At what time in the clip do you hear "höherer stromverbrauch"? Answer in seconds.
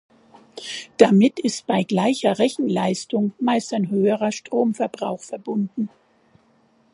3.91-5.21